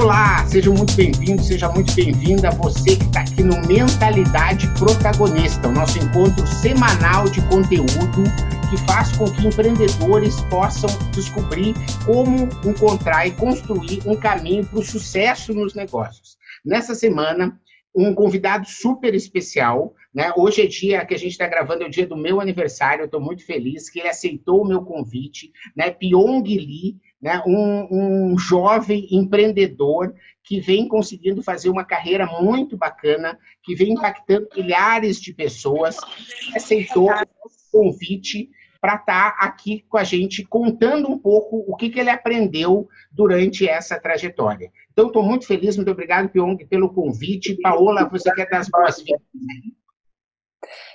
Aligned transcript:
Olá, 0.00 0.46
seja 0.46 0.70
muito 0.70 0.94
bem-vindo, 0.94 1.42
seja 1.42 1.68
muito 1.68 1.94
bem-vinda 1.94 2.50
você 2.52 2.96
que 2.96 3.04
está 3.04 3.20
aqui 3.20 3.42
no 3.42 3.60
Mentalidade 3.66 4.66
Protagonista, 4.78 5.68
o 5.68 5.72
nosso 5.72 5.98
encontro 5.98 6.46
semanal 6.46 7.28
de 7.28 7.42
conteúdo 7.48 8.24
que 8.70 8.78
faz 8.86 9.14
com 9.14 9.30
que 9.30 9.46
empreendedores 9.46 10.40
possam 10.48 10.88
descobrir 11.10 11.74
como 12.06 12.48
encontrar 12.64 13.26
e 13.26 13.32
construir 13.32 14.00
um 14.06 14.16
caminho 14.16 14.64
para 14.64 14.78
o 14.78 14.82
sucesso 14.82 15.52
nos 15.52 15.74
negócios. 15.74 16.38
Nessa 16.64 16.94
semana, 16.94 17.60
um 17.94 18.14
convidado 18.14 18.66
super 18.66 19.14
especial. 19.14 19.94
Né? 20.14 20.32
Hoje 20.34 20.62
é 20.62 20.66
dia 20.66 21.04
que 21.04 21.14
a 21.14 21.18
gente 21.18 21.32
está 21.32 21.46
gravando, 21.46 21.82
é 21.82 21.86
o 21.86 21.90
dia 21.90 22.06
do 22.06 22.16
meu 22.16 22.40
aniversário. 22.40 23.02
Eu 23.02 23.06
estou 23.06 23.20
muito 23.20 23.44
feliz 23.44 23.90
que 23.90 24.00
ele 24.00 24.08
aceitou 24.08 24.62
o 24.62 24.66
meu 24.66 24.82
convite. 24.82 25.52
Né? 25.76 25.90
Pyong 25.90 26.42
Lee, 26.42 26.96
né? 27.20 27.42
um, 27.46 28.32
um 28.32 28.38
jovem 28.38 29.06
empreendedor 29.10 30.14
que 30.42 30.60
vem 30.60 30.88
conseguindo 30.88 31.42
fazer 31.42 31.68
uma 31.68 31.84
carreira 31.84 32.26
muito 32.26 32.76
bacana, 32.76 33.38
que 33.62 33.74
vem 33.74 33.92
impactando 33.92 34.48
milhares 34.56 35.20
de 35.20 35.32
pessoas, 35.32 35.96
aceitou 36.54 37.10
o 37.10 37.70
convite 37.70 38.50
para 38.80 38.94
estar 38.94 39.32
tá 39.32 39.44
aqui 39.44 39.84
com 39.88 39.98
a 39.98 40.04
gente, 40.04 40.44
contando 40.44 41.10
um 41.10 41.18
pouco 41.18 41.64
o 41.68 41.76
que, 41.76 41.90
que 41.90 42.00
ele 42.00 42.08
aprendeu 42.08 42.88
durante 43.12 43.68
essa 43.68 44.00
trajetória. 44.00 44.72
Então, 44.90 45.08
estou 45.08 45.22
muito 45.22 45.46
feliz, 45.46 45.76
muito 45.76 45.90
obrigado, 45.90 46.30
Pyong, 46.30 46.56
pelo 46.66 46.92
convite. 46.92 47.60
Paola, 47.60 48.08
você 48.08 48.32
quer 48.32 48.48
dar 48.48 48.60
as 48.60 48.68
boas-vindas? 48.68 49.20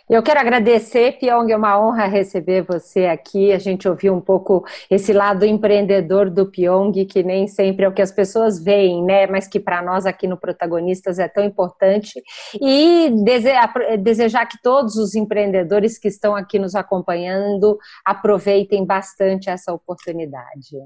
Eu 0.07 0.21
quero 0.21 0.39
agradecer, 0.39 1.17
Pyong, 1.17 1.51
é 1.51 1.57
uma 1.57 1.79
honra 1.79 2.05
receber 2.05 2.61
você 2.61 3.07
aqui. 3.07 3.51
A 3.51 3.57
gente 3.57 3.89
ouviu 3.89 4.13
um 4.13 4.21
pouco 4.21 4.63
esse 4.89 5.11
lado 5.11 5.43
empreendedor 5.43 6.29
do 6.29 6.45
Pyong, 6.45 7.05
que 7.05 7.23
nem 7.23 7.47
sempre 7.47 7.85
é 7.85 7.89
o 7.89 7.93
que 7.93 8.03
as 8.03 8.11
pessoas 8.11 8.63
veem, 8.63 9.03
né? 9.03 9.25
Mas 9.25 9.47
que 9.47 9.59
para 9.59 9.81
nós 9.81 10.05
aqui 10.05 10.27
no 10.27 10.37
Protagonistas 10.37 11.17
é 11.17 11.27
tão 11.27 11.43
importante. 11.43 12.21
E 12.61 13.09
desejar 13.99 14.45
que 14.45 14.61
todos 14.61 14.95
os 14.95 15.15
empreendedores 15.15 15.97
que 15.97 16.07
estão 16.07 16.35
aqui 16.35 16.59
nos 16.59 16.75
acompanhando 16.75 17.77
aproveitem 18.05 18.85
bastante 18.85 19.49
essa 19.49 19.73
oportunidade. 19.73 20.77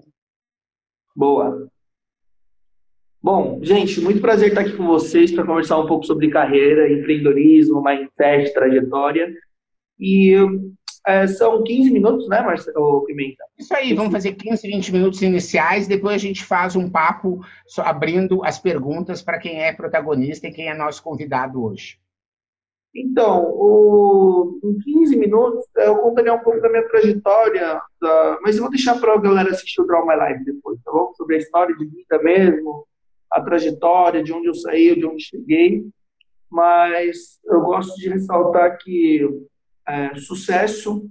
Boa. 1.14 1.69
Bom, 3.21 3.59
gente, 3.61 3.99
muito 3.99 4.21
prazer 4.21 4.49
estar 4.49 4.61
aqui 4.61 4.77
com 4.77 4.87
vocês 4.87 5.31
para 5.31 5.45
conversar 5.45 5.77
um 5.77 5.85
pouco 5.85 6.05
sobre 6.05 6.29
carreira, 6.29 6.89
empreendedorismo, 6.89 7.83
mindset, 7.83 8.53
trajetória. 8.53 9.33
E 9.99 10.33
é, 11.05 11.27
são 11.27 11.61
15 11.61 11.91
minutos, 11.91 12.29
né, 12.29 12.39
Marcelo 12.41 13.03
Pimenta? 13.05 13.43
Isso 13.57 13.75
aí, 13.75 13.93
vamos 13.93 14.13
fazer 14.13 14.35
15, 14.35 14.65
20 14.65 14.93
minutos 14.93 15.21
iniciais, 15.21 15.85
depois 15.85 16.15
a 16.15 16.17
gente 16.17 16.45
faz 16.45 16.77
um 16.77 16.89
papo 16.89 17.41
abrindo 17.79 18.41
as 18.45 18.57
perguntas 18.57 19.21
para 19.21 19.37
quem 19.37 19.61
é 19.61 19.73
protagonista 19.73 20.47
e 20.47 20.53
quem 20.53 20.69
é 20.69 20.73
nosso 20.73 21.03
convidado 21.03 21.61
hoje. 21.61 21.97
Então, 22.95 23.43
o, 23.53 24.59
em 24.63 24.79
15 24.79 25.17
minutos, 25.17 25.65
eu 25.75 25.97
contaria 25.97 26.33
um 26.33 26.39
pouco 26.39 26.61
da 26.61 26.69
minha 26.69 26.87
trajetória, 26.87 27.81
da, 28.01 28.39
mas 28.41 28.55
eu 28.55 28.61
vou 28.61 28.71
deixar 28.71 28.97
para 28.97 29.13
a 29.13 29.17
galera 29.19 29.49
assistir 29.49 29.81
o 29.81 29.85
Draw 29.85 30.07
My 30.07 30.15
Life 30.15 30.45
depois, 30.45 30.79
tá 30.83 30.91
bom? 30.91 31.11
Sobre 31.15 31.35
a 31.35 31.39
história 31.39 31.75
de 31.75 31.85
vida 31.85 32.23
mesmo, 32.23 32.87
a 33.31 33.41
trajetória, 33.41 34.23
de 34.23 34.33
onde 34.33 34.47
eu 34.47 34.53
saí, 34.53 34.95
de 34.95 35.05
onde 35.05 35.23
cheguei, 35.23 35.85
mas 36.49 37.39
eu 37.45 37.61
gosto 37.61 37.95
de 37.95 38.09
ressaltar 38.09 38.77
que 38.80 39.27
é, 39.88 40.16
sucesso 40.16 41.08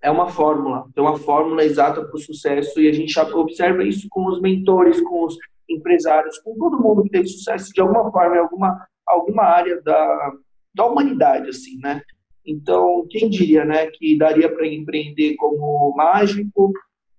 é 0.00 0.10
uma 0.10 0.28
fórmula, 0.28 0.88
tem 0.94 1.02
uma 1.02 1.18
fórmula 1.18 1.64
exata 1.64 2.04
para 2.04 2.14
o 2.14 2.20
sucesso 2.20 2.80
e 2.80 2.88
a 2.88 2.92
gente 2.92 3.18
observa 3.18 3.82
isso 3.82 4.06
com 4.10 4.26
os 4.26 4.40
mentores, 4.40 5.00
com 5.00 5.24
os 5.24 5.36
empresários, 5.68 6.38
com 6.38 6.56
todo 6.56 6.80
mundo 6.80 7.02
que 7.02 7.10
teve 7.10 7.26
sucesso 7.26 7.72
de 7.72 7.80
alguma 7.80 8.10
forma 8.10 8.36
em 8.36 8.40
alguma, 8.40 8.86
alguma 9.06 9.42
área 9.42 9.80
da, 9.82 10.32
da 10.74 10.86
humanidade, 10.86 11.48
assim, 11.48 11.78
né? 11.78 12.00
Então, 12.46 13.06
quem 13.10 13.28
diria, 13.28 13.64
né, 13.64 13.88
que 13.88 14.16
daria 14.16 14.50
para 14.50 14.66
empreender 14.66 15.34
como 15.36 15.94
mágico, 15.94 16.72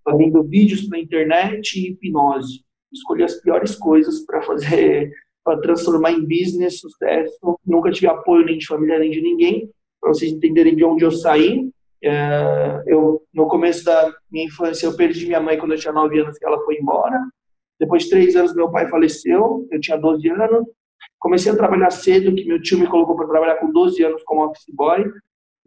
fazendo 0.04 0.44
vídeos 0.44 0.88
para 0.88 0.98
internet 0.98 1.78
e 1.78 1.92
hipnose? 1.92 2.64
Escolhi 2.94 3.24
as 3.24 3.36
piores 3.36 3.76
coisas 3.76 4.26
para 4.26 4.42
fazer, 4.42 5.12
para 5.44 5.60
transformar 5.62 6.12
em 6.12 6.22
business, 6.22 6.80
sucesso. 6.80 7.60
Nunca 7.66 7.92
tive 7.92 8.08
apoio 8.08 8.46
nem 8.46 8.58
de 8.58 8.66
família 8.66 9.00
nem 9.00 9.12
de 9.12 9.22
ninguém. 9.22 9.70
Para 10.00 10.14
vocês 10.14 10.32
entenderem 10.32 10.76
de 10.76 10.84
onde 10.84 11.04
eu 11.04 11.12
saí, 11.12 11.70
é, 12.02 12.84
eu 12.88 13.22
no 13.34 13.48
começo 13.48 13.84
da 13.84 14.14
minha 14.32 14.46
infância 14.46 14.86
eu 14.86 14.96
perdi 14.96 15.26
minha 15.26 15.42
mãe 15.42 15.58
quando 15.58 15.74
eu 15.74 15.78
tinha 15.78 15.92
9 15.92 16.20
anos 16.20 16.38
que 16.38 16.46
ela 16.46 16.64
foi 16.64 16.78
embora. 16.78 17.20
Depois 17.80 18.04
de 18.04 18.10
três 18.10 18.36
anos 18.36 18.54
meu 18.54 18.70
pai 18.70 18.90
faleceu, 18.90 19.68
eu 19.72 19.80
tinha 19.80 19.98
12 19.98 20.28
anos. 20.30 20.66
Comecei 21.18 21.52
a 21.52 21.56
trabalhar 21.56 21.92
cedo, 21.92 22.34
que 22.34 22.46
meu 22.46 22.62
tio 22.62 22.80
me 22.80 22.88
colocou 22.88 23.16
para 23.16 23.28
trabalhar 23.28 23.56
com 23.56 23.72
12 23.72 24.04
anos 24.04 24.24
como 24.24 24.46
office 24.46 24.66
boy. 24.74 25.06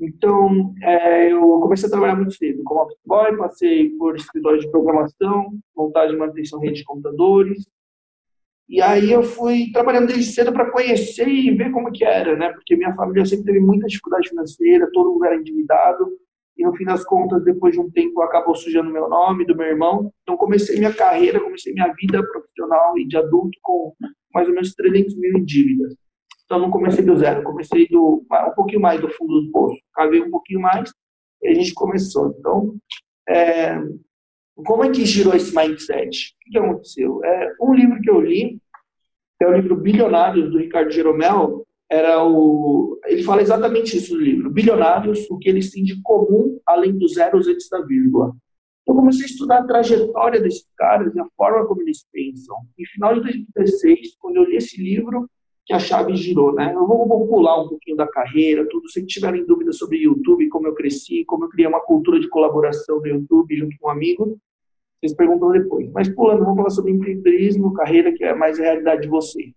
Então, 0.03 0.75
é, 0.83 1.31
eu 1.33 1.41
comecei 1.61 1.87
a 1.87 1.91
trabalhar 1.91 2.17
muito 2.17 2.35
cedo 2.35 2.61
como 2.65 2.83
office 2.83 2.99
boy, 3.07 3.37
passei 3.37 3.91
por 3.91 4.17
escritório 4.17 4.59
de 4.59 4.69
programação, 4.69 5.57
montagem 5.77 6.17
e 6.17 6.19
manutenção 6.19 6.59
de 6.59 6.67
rede 6.67 6.81
de 6.81 6.85
computadores. 6.85 7.65
E 8.69 8.83
aí 8.83 9.13
eu 9.13 9.23
fui 9.23 9.71
trabalhando 9.73 10.09
desde 10.09 10.33
cedo 10.33 10.53
para 10.53 10.73
conhecer 10.73 11.29
e 11.29 11.55
ver 11.55 11.71
como 11.71 11.93
que 11.93 12.05
era, 12.05 12.35
né? 12.37 12.49
Porque 12.49 12.75
minha 12.75 12.93
família 12.95 13.25
sempre 13.25 13.45
teve 13.45 13.61
muita 13.61 13.87
dificuldade 13.87 14.29
financeira, 14.29 14.91
todo 14.93 15.13
mundo 15.13 15.25
era 15.25 15.37
endividado. 15.37 16.11
E 16.57 16.65
no 16.65 16.75
fim 16.75 16.85
das 16.85 17.05
contas, 17.05 17.45
depois 17.45 17.73
de 17.73 17.81
um 17.81 17.89
tempo, 17.89 18.23
acabou 18.23 18.57
sujando 18.57 18.91
meu 18.91 19.09
nome, 19.09 19.47
do 19.47 19.57
meu 19.57 19.69
irmão. 19.69 20.13
Então 20.23 20.37
comecei 20.37 20.79
minha 20.79 20.93
carreira, 20.93 21.39
comecei 21.39 21.73
minha 21.73 21.93
vida 21.93 22.21
profissional 22.27 22.99
e 22.99 23.07
de 23.07 23.17
adulto 23.17 23.57
com 23.63 23.95
mais 24.35 24.49
ou 24.49 24.55
menos 24.55 24.75
300 24.75 25.17
mil 25.17 25.39
em 25.39 25.45
dívidas. 25.45 25.95
Então, 26.53 26.61
não 26.61 26.71
comecei 26.71 27.03
do 27.03 27.17
zero, 27.17 27.43
comecei 27.43 27.89
do, 27.89 28.23
um 28.31 28.55
pouquinho 28.55 28.83
mais 28.83 29.01
do 29.01 29.09
fundo 29.09 29.41
do 29.41 29.51
poço. 29.51 29.81
Cavei 29.95 30.21
um 30.21 30.31
pouquinho 30.31 30.61
mais 30.61 30.93
e 31.43 31.49
a 31.49 31.55
gente 31.55 31.73
começou. 31.73 32.37
Então, 32.39 32.77
é, 33.27 33.81
como 34.57 34.85
é 34.85 34.91
que 34.91 35.07
girou 35.07 35.35
esse 35.35 35.57
mindset? 35.57 36.37
O 36.47 36.51
que 36.51 36.59
aconteceu? 36.59 37.25
É, 37.25 37.55
um 37.59 37.73
livro 37.73 37.99
que 38.03 38.11
eu 38.11 38.21
li, 38.21 38.61
é 39.41 39.47
o 39.47 39.55
livro 39.55 39.77
Bilionários, 39.77 40.51
do 40.51 40.59
Ricardo 40.59 40.91
Jeromel, 40.91 41.67
era 41.91 42.23
o, 42.23 43.01
ele 43.07 43.23
fala 43.23 43.41
exatamente 43.41 43.97
isso 43.97 44.15
no 44.15 44.21
livro. 44.21 44.51
Bilionários, 44.51 45.27
o 45.31 45.39
que 45.39 45.49
eles 45.49 45.71
têm 45.71 45.85
de 45.85 46.03
comum, 46.03 46.61
além 46.67 46.99
dos 46.99 47.15
zeros 47.15 47.49
antes 47.49 47.67
da 47.71 47.81
vírgula. 47.81 48.31
Eu 48.87 48.95
comecei 48.95 49.25
a 49.25 49.27
estudar 49.27 49.59
a 49.61 49.67
trajetória 49.67 50.39
desses 50.39 50.67
caras 50.77 51.15
e 51.15 51.19
a 51.19 51.27
forma 51.35 51.67
como 51.67 51.81
eles 51.81 52.05
pensam. 52.13 52.59
Em 52.79 52.85
final 52.85 53.15
de 53.15 53.23
2016, 53.23 54.17
quando 54.21 54.37
eu 54.37 54.45
li 54.45 54.57
esse 54.57 54.79
livro, 54.79 55.27
que 55.65 55.73
a 55.73 55.79
chave 55.79 56.17
girou, 56.17 56.53
né? 56.55 56.73
Eu 56.75 56.87
vou, 56.87 57.27
pular 57.29 57.63
um 57.63 57.69
pouquinho 57.69 57.97
da 57.97 58.07
carreira, 58.07 58.67
tudo. 58.69 58.89
Se 58.89 59.05
tiverem 59.07 59.47
dúvidas 59.47 59.79
sobre 59.79 59.99
YouTube, 59.99 60.49
como 60.49 60.67
eu 60.67 60.75
cresci, 60.75 61.25
como 61.25 61.45
eu 61.45 61.49
criei 61.49 61.69
uma 61.69 61.81
cultura 61.81 62.19
de 62.19 62.29
colaboração 62.29 62.99
no 62.99 63.07
YouTube 63.07 63.57
junto 63.57 63.77
com 63.81 63.89
amigos, 63.89 64.37
vocês 65.01 65.15
perguntam 65.15 65.51
depois. 65.51 65.91
Mas 65.93 66.09
pulando, 66.09 66.41
vamos 66.41 66.57
falar 66.57 66.71
sobre 66.71 66.93
empreendedorismo, 66.93 67.73
carreira, 67.73 68.13
que 68.13 68.25
é 68.25 68.35
mais 68.35 68.59
a 68.59 68.65
realidade 68.65 69.03
de 69.03 69.09
você. 69.09 69.53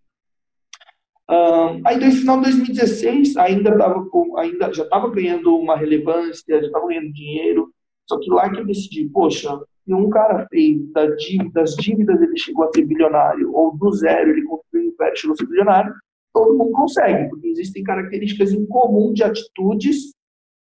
Um, 1.28 1.82
aí, 1.88 1.98
no 1.98 2.12
final 2.12 2.38
de 2.38 2.52
2016, 2.52 3.36
ainda, 3.38 3.76
tava 3.76 4.06
com, 4.10 4.38
ainda 4.38 4.72
já 4.72 4.84
estava 4.84 5.10
ganhando 5.10 5.58
uma 5.58 5.76
relevância, 5.76 6.60
já 6.60 6.68
estava 6.68 6.88
ganhando 6.88 7.12
dinheiro, 7.12 7.74
só 8.08 8.20
que 8.20 8.30
lá 8.30 8.50
que 8.50 8.60
eu 8.60 8.66
decidi, 8.66 9.10
poxa, 9.10 9.60
se 9.86 9.94
um 9.94 10.10
cara 10.10 10.48
fez 10.50 10.92
das 10.92 11.16
dívidas, 11.18 11.54
das 11.54 11.76
dívidas 11.76 12.22
ele 12.22 12.38
chegou 12.38 12.66
a 12.66 12.72
ser 12.74 12.84
bilionário, 12.86 13.54
ou 13.54 13.78
do 13.78 13.92
zero 13.92 14.32
ele 14.32 14.44
construiu 14.44 14.86
um 14.86 14.90
império 14.90 15.18
chegou 15.18 15.34
a 15.34 15.38
ser 15.38 15.46
bilionário, 15.46 15.94
todo 16.34 16.58
mundo 16.58 16.72
consegue, 16.72 17.30
porque 17.30 17.48
existem 17.48 17.84
características 17.84 18.52
em 18.52 18.66
comum 18.66 19.14
de 19.14 19.24
atitudes 19.24 20.14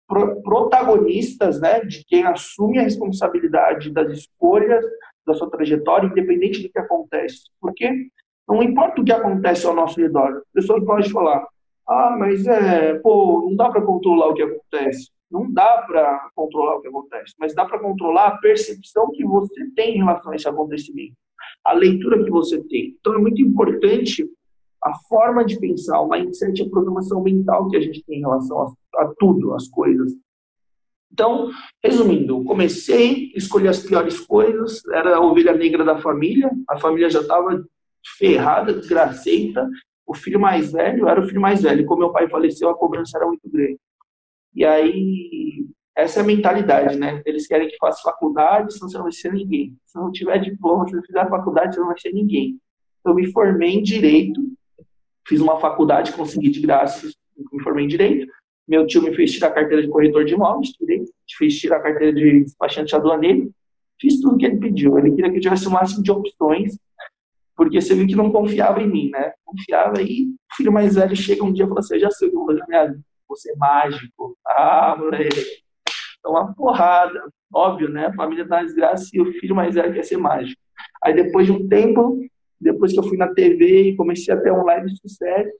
pro, 0.06 0.40
protagonistas, 0.40 1.60
né, 1.60 1.80
de 1.80 2.04
quem 2.06 2.24
assume 2.24 2.78
a 2.78 2.82
responsabilidade 2.82 3.92
das 3.92 4.10
escolhas, 4.10 4.84
da 5.26 5.34
sua 5.34 5.50
trajetória, 5.50 6.06
independente 6.06 6.62
do 6.62 6.70
que 6.70 6.78
acontece. 6.78 7.42
Porque 7.60 8.08
não 8.48 8.62
importa 8.62 9.00
o 9.02 9.04
que 9.04 9.12
acontece 9.12 9.66
ao 9.66 9.74
nosso 9.74 10.00
redor, 10.00 10.38
as 10.38 10.52
pessoas 10.54 10.84
podem 10.84 11.10
falar, 11.10 11.46
ah, 11.86 12.16
mas 12.18 12.46
é, 12.46 12.94
pô, 12.94 13.46
não 13.46 13.56
dá 13.56 13.68
para 13.68 13.82
controlar 13.82 14.28
o 14.28 14.34
que 14.34 14.42
acontece. 14.42 15.10
Não 15.30 15.50
dá 15.52 15.84
para 15.86 16.30
controlar 16.34 16.76
o 16.76 16.80
que 16.80 16.88
acontece, 16.88 17.34
mas 17.38 17.54
dá 17.54 17.64
para 17.64 17.78
controlar 17.78 18.28
a 18.28 18.38
percepção 18.38 19.10
que 19.10 19.24
você 19.24 19.70
tem 19.74 19.94
em 19.94 19.98
relação 19.98 20.32
a 20.32 20.36
esse 20.36 20.48
acontecimento, 20.48 21.14
a 21.64 21.72
leitura 21.72 22.22
que 22.24 22.30
você 22.30 22.62
tem. 22.64 22.96
Então 22.98 23.14
é 23.14 23.18
muito 23.18 23.42
importante 23.42 24.26
a 24.82 24.94
forma 25.08 25.44
de 25.44 25.58
pensar, 25.58 26.00
o 26.00 26.08
mindset, 26.08 26.62
a 26.62 26.70
programação 26.70 27.22
mental 27.22 27.68
que 27.68 27.76
a 27.76 27.80
gente 27.80 28.02
tem 28.04 28.18
em 28.18 28.22
relação 28.22 28.60
a, 28.62 29.02
a 29.02 29.12
tudo, 29.18 29.52
as 29.54 29.68
coisas. 29.68 30.14
Então, 31.12 31.50
resumindo, 31.82 32.44
comecei, 32.44 33.32
escolhi 33.34 33.66
as 33.66 33.80
piores 33.80 34.20
coisas, 34.20 34.82
era 34.92 35.16
a 35.16 35.20
ovelha 35.20 35.54
negra 35.54 35.84
da 35.84 35.98
família, 35.98 36.50
a 36.68 36.78
família 36.78 37.10
já 37.10 37.20
estava 37.20 37.64
ferrada, 38.16 38.72
desgraceita, 38.72 39.68
o 40.06 40.14
filho 40.14 40.40
mais 40.40 40.72
velho 40.72 41.08
era 41.08 41.20
o 41.20 41.26
filho 41.26 41.40
mais 41.40 41.62
velho, 41.62 41.84
como 41.84 42.00
meu 42.00 42.12
pai 42.12 42.28
faleceu, 42.28 42.70
a 42.70 42.78
cobrança 42.78 43.18
era 43.18 43.26
muito 43.26 43.48
grande. 43.50 43.78
E 44.54 44.64
aí, 44.64 45.66
essa 45.96 46.20
é 46.20 46.22
a 46.22 46.26
mentalidade, 46.26 46.96
né? 46.96 47.20
Eles 47.26 47.46
querem 47.46 47.68
que 47.68 47.76
faça 47.76 48.02
faculdade, 48.02 48.72
senão 48.72 48.88
você 48.88 48.96
não 48.96 49.04
vai 49.04 49.12
ser 49.12 49.32
ninguém. 49.32 49.76
Se 49.84 49.98
não 49.98 50.12
tiver 50.12 50.38
diploma, 50.38 50.86
se 50.86 50.94
não 50.94 51.02
fizer 51.02 51.28
faculdade, 51.28 51.74
você 51.74 51.80
não 51.80 51.88
vai 51.88 51.98
ser 51.98 52.12
ninguém. 52.12 52.58
eu 53.04 53.14
me 53.14 53.32
formei 53.32 53.70
em 53.70 53.82
Direito, 53.82 54.40
fiz 55.26 55.40
uma 55.40 55.58
faculdade, 55.58 56.12
consegui 56.12 56.50
de 56.50 56.60
graça, 56.60 57.08
me 57.52 57.62
formei 57.62 57.84
em 57.84 57.88
Direito. 57.88 58.30
Meu 58.66 58.86
tio 58.86 59.02
me 59.02 59.14
fez 59.14 59.32
tirar 59.32 59.48
a 59.48 59.52
carteira 59.52 59.82
de 59.82 59.88
corretor 59.88 60.24
de 60.24 60.34
imóveis, 60.34 60.70
tirei, 60.70 61.04
fez 61.36 61.58
tirar 61.58 61.78
a 61.78 61.82
carteira 61.82 62.12
de 62.12 62.44
despachante 62.44 62.94
aduaneiro, 62.94 63.50
fiz 64.00 64.20
tudo 64.20 64.36
que 64.36 64.46
ele 64.46 64.58
pediu. 64.58 64.98
Ele 64.98 65.10
queria 65.10 65.30
que 65.30 65.38
eu 65.38 65.40
tivesse 65.40 65.66
o 65.66 65.70
máximo 65.70 66.02
de 66.02 66.12
opções, 66.12 66.78
porque 67.56 67.80
você 67.80 67.94
viu 67.94 68.06
que 68.06 68.14
não 68.14 68.30
confiava 68.30 68.80
em 68.80 68.88
mim, 68.88 69.10
né? 69.10 69.32
Confiava 69.44 70.00
e 70.00 70.26
o 70.26 70.56
filho 70.56 70.72
mais 70.72 70.94
velho 70.94 71.16
chega 71.16 71.42
um 71.42 71.52
dia 71.52 71.64
e 71.64 71.68
fala 71.68 71.80
assim, 71.80 71.94
eu 71.94 72.00
já 72.02 72.10
sei 72.10 72.28
o 72.28 72.30
que 72.30 72.36
eu 72.36 72.40
vou 72.40 72.48
fazer 72.54 72.64
minha 72.68 72.86
vida. 72.86 73.00
Você 73.28 73.54
mágico. 73.56 74.36
Ah, 74.46 74.96
moleque. 74.98 75.62
Então, 76.18 76.32
uma 76.32 76.54
porrada. 76.54 77.22
Óbvio, 77.52 77.88
né? 77.88 78.06
A 78.06 78.14
família 78.14 78.46
tá 78.46 78.62
desgraça 78.62 79.08
e 79.12 79.20
o 79.20 79.32
filho 79.32 79.54
mais 79.54 79.74
velho 79.74 79.92
quer 79.92 80.04
ser 80.04 80.16
mágico. 80.16 80.60
Aí, 81.02 81.14
depois 81.14 81.46
de 81.46 81.52
um 81.52 81.68
tempo, 81.68 82.18
depois 82.60 82.92
que 82.92 82.98
eu 82.98 83.04
fui 83.04 83.16
na 83.16 83.32
TV 83.32 83.90
e 83.90 83.96
comecei 83.96 84.32
a 84.34 84.40
ter 84.40 84.52
um 84.52 84.64
live 84.64 84.90
sucesso, 84.90 85.58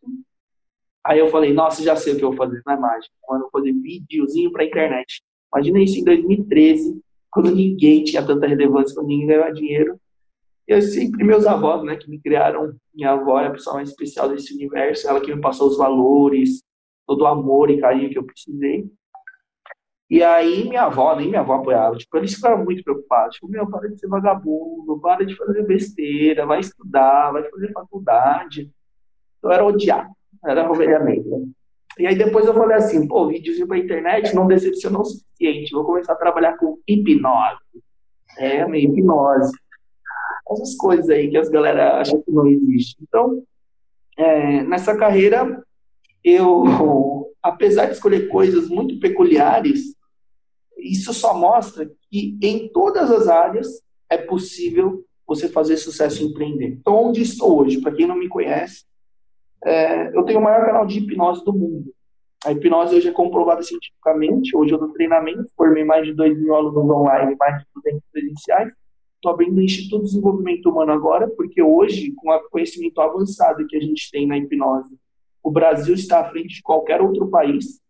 aí 1.04 1.18
eu 1.18 1.28
falei, 1.28 1.52
nossa, 1.52 1.82
já 1.82 1.96
sei 1.96 2.14
o 2.14 2.16
que 2.16 2.24
eu 2.24 2.30
vou 2.30 2.36
fazer, 2.36 2.60
não 2.66 2.74
é 2.74 2.78
mágico. 2.78 3.14
Eu 3.30 3.40
vou 3.40 3.50
fazer 3.50 3.72
videozinho 3.72 4.52
pra 4.52 4.64
internet. 4.64 5.22
Imagina 5.52 5.80
isso 5.80 5.98
em 5.98 6.04
2013, 6.04 7.00
quando 7.30 7.50
ninguém 7.54 8.04
tinha 8.04 8.24
tanta 8.24 8.46
relevância, 8.46 8.94
quando 8.94 9.08
ninguém 9.08 9.28
ganhava 9.28 9.52
dinheiro. 9.52 9.98
Eu 10.66 10.82
sempre, 10.82 11.24
meus 11.24 11.46
avós, 11.46 11.82
né, 11.82 11.96
que 11.96 12.10
me 12.10 12.20
criaram, 12.20 12.74
minha 12.94 13.12
avó 13.12 13.40
é 13.40 13.46
a 13.46 13.50
pessoa 13.50 13.76
mais 13.76 13.88
especial 13.88 14.28
desse 14.28 14.52
universo, 14.54 15.08
ela 15.08 15.20
que 15.20 15.34
me 15.34 15.40
passou 15.40 15.68
os 15.68 15.78
valores, 15.78 16.62
todo 17.08 17.22
o 17.22 17.26
amor 17.26 17.70
e 17.70 17.80
carinho 17.80 18.10
que 18.10 18.18
eu 18.18 18.22
precisei. 18.22 18.86
E 20.10 20.22
aí 20.22 20.68
minha 20.68 20.82
avó, 20.84 21.16
nem 21.16 21.28
minha 21.28 21.40
avó 21.40 21.54
apoiava, 21.54 21.96
tipo, 21.96 22.16
eles 22.16 22.34
ficaram 22.34 22.62
muito 22.64 22.84
preocupados. 22.84 23.34
Tipo, 23.34 23.48
meu, 23.48 23.68
para 23.68 23.88
de 23.88 23.98
ser 23.98 24.08
vagabundo, 24.08 25.00
para 25.00 25.24
de 25.24 25.34
fazer 25.34 25.66
besteira, 25.66 26.46
vai 26.46 26.60
estudar, 26.60 27.32
vai 27.32 27.42
fazer 27.50 27.72
faculdade. 27.72 28.70
Então 29.38 29.50
era 29.50 29.64
odiar, 29.64 30.08
era 30.44 30.68
negra. 31.02 31.38
E 31.98 32.06
aí 32.06 32.14
depois 32.14 32.46
eu 32.46 32.54
falei 32.54 32.76
assim, 32.76 33.08
pô, 33.08 33.26
videozinho 33.26 33.66
pra 33.66 33.78
internet 33.78 34.34
não 34.34 34.46
decepcionou 34.46 35.02
o 35.02 35.04
suficiente, 35.04 35.72
vou 35.72 35.84
começar 35.84 36.12
a 36.12 36.16
trabalhar 36.16 36.56
com 36.56 36.78
hipnose. 36.86 37.58
É, 38.38 38.64
uma 38.64 38.76
hipnose. 38.76 39.52
Essas 40.50 40.74
coisas 40.76 41.08
aí 41.10 41.30
que 41.30 41.36
as 41.36 41.48
galera 41.48 42.00
acham 42.00 42.22
que 42.22 42.30
não 42.30 42.46
existe. 42.46 42.96
Então, 43.02 43.42
é, 44.16 44.62
nessa 44.62 44.96
carreira, 44.96 45.62
eu, 46.24 47.32
apesar 47.42 47.86
de 47.86 47.92
escolher 47.92 48.28
coisas 48.28 48.68
muito 48.68 48.98
peculiares, 48.98 49.94
isso 50.76 51.12
só 51.12 51.36
mostra 51.36 51.90
que 52.10 52.38
em 52.42 52.68
todas 52.68 53.10
as 53.10 53.28
áreas 53.28 53.82
é 54.08 54.16
possível 54.16 55.04
você 55.26 55.48
fazer 55.48 55.76
sucesso 55.76 56.22
e 56.22 56.26
empreender. 56.26 56.68
Então, 56.68 57.08
onde 57.08 57.20
estou 57.20 57.60
hoje? 57.60 57.80
Para 57.80 57.92
quem 57.92 58.06
não 58.06 58.16
me 58.16 58.28
conhece, 58.28 58.84
é, 59.64 60.16
eu 60.16 60.22
tenho 60.24 60.40
o 60.40 60.42
maior 60.42 60.64
canal 60.64 60.86
de 60.86 60.98
hipnose 60.98 61.44
do 61.44 61.52
mundo. 61.52 61.92
A 62.44 62.52
hipnose 62.52 62.94
hoje 62.94 63.08
é 63.08 63.12
comprovada 63.12 63.62
cientificamente. 63.62 64.56
Hoje 64.56 64.72
eu 64.72 64.78
dou 64.78 64.92
treinamento, 64.92 65.50
formei 65.56 65.84
mais 65.84 66.06
de 66.06 66.14
2 66.14 66.38
mil 66.38 66.54
alunos 66.54 66.88
online, 66.90 67.36
mais 67.38 67.58
de 67.58 67.66
200 67.74 68.02
presenciais. 68.12 68.72
Estou 69.16 69.32
abrindo 69.32 69.58
o 69.58 69.62
Instituto 69.62 70.04
de 70.04 70.10
Desenvolvimento 70.10 70.70
Humano 70.70 70.92
agora, 70.92 71.28
porque 71.28 71.60
hoje, 71.60 72.12
com 72.16 72.30
o 72.30 72.50
conhecimento 72.50 73.00
avançado 73.00 73.66
que 73.66 73.76
a 73.76 73.80
gente 73.80 74.08
tem 74.12 74.26
na 74.26 74.38
hipnose, 74.38 74.96
o 75.48 75.50
Brasil 75.50 75.94
está 75.94 76.20
à 76.20 76.24
frente 76.24 76.56
de 76.56 76.62
qualquer 76.62 77.00
outro 77.00 77.28
país 77.28 77.80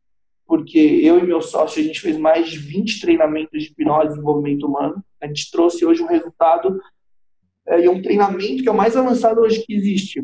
porque 0.49 0.79
eu 0.79 1.19
e 1.19 1.27
meu 1.27 1.43
sócio, 1.43 1.79
a 1.79 1.85
gente 1.85 2.01
fez 2.01 2.17
mais 2.17 2.49
de 2.49 2.59
20 2.59 3.03
treinamentos 3.03 3.63
de 3.63 3.69
hipnose 3.69 4.07
e 4.07 4.09
desenvolvimento 4.09 4.67
humano. 4.67 5.05
A 5.21 5.27
gente 5.27 5.51
trouxe 5.51 5.85
hoje 5.85 6.03
um 6.03 6.07
resultado 6.07 6.81
é, 7.67 7.85
e 7.85 7.89
um 7.89 8.01
treinamento 8.01 8.63
que 8.63 8.69
é 8.69 8.73
o 8.73 8.77
mais 8.77 8.97
avançado 8.97 9.43
hoje 9.43 9.63
que 9.63 9.75
existe. 9.75 10.23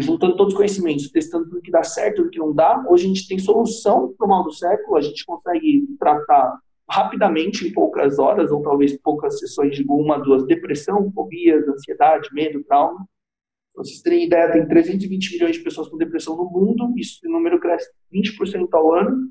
Juntando 0.00 0.36
todos 0.36 0.52
os 0.52 0.56
conhecimentos, 0.56 1.12
testando 1.12 1.48
tudo 1.48 1.62
que 1.62 1.70
dá 1.70 1.84
certo, 1.84 2.16
tudo 2.16 2.30
que 2.30 2.40
não 2.40 2.52
dá. 2.52 2.84
Hoje 2.88 3.04
a 3.04 3.08
gente 3.08 3.28
tem 3.28 3.38
solução 3.38 4.12
para 4.18 4.26
o 4.26 4.28
mal 4.28 4.42
do 4.42 4.52
século, 4.52 4.96
a 4.96 5.00
gente 5.00 5.24
consegue 5.24 5.86
tratar 5.96 6.58
rapidamente, 6.90 7.68
em 7.68 7.72
poucas 7.72 8.18
horas, 8.18 8.50
ou 8.50 8.62
talvez 8.62 8.98
poucas 9.00 9.38
sessões 9.38 9.76
de 9.76 9.84
uma, 9.88 10.18
duas, 10.18 10.44
depressão, 10.44 11.08
fobias, 11.12 11.68
ansiedade, 11.68 12.28
medo, 12.32 12.64
trauma. 12.64 13.06
Vocês 13.80 14.02
terem 14.02 14.26
ideia, 14.26 14.52
tem 14.52 14.68
320 14.68 15.32
milhões 15.32 15.56
de 15.56 15.62
pessoas 15.62 15.88
com 15.88 15.96
depressão 15.96 16.36
no 16.36 16.44
mundo, 16.44 16.92
isso, 16.98 17.18
o 17.24 17.30
número 17.30 17.58
cresce 17.58 17.90
20% 18.12 18.68
ao 18.72 18.94
ano. 18.94 19.30